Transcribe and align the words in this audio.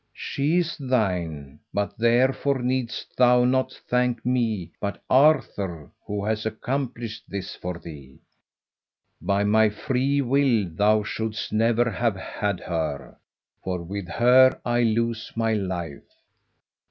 "She 0.15 0.57
is 0.57 0.75
thine, 0.79 1.59
but 1.71 1.95
therefore 1.95 2.63
needst 2.63 3.15
thou 3.17 3.43
not 3.45 3.71
thank 3.87 4.25
me, 4.25 4.71
but 4.79 4.99
Arthur 5.11 5.91
who 6.07 6.25
hath 6.25 6.43
accomplished 6.43 7.25
this 7.29 7.53
for 7.53 7.77
thee. 7.77 8.17
By 9.21 9.43
my 9.43 9.69
free 9.69 10.19
will 10.23 10.67
thou 10.73 11.03
shouldst 11.03 11.53
never 11.53 11.87
have 11.87 12.15
had 12.15 12.61
her, 12.61 13.19
for 13.63 13.83
with 13.83 14.07
her 14.07 14.59
I 14.65 14.81
lose 14.81 15.31
my 15.35 15.53
life." 15.53 16.01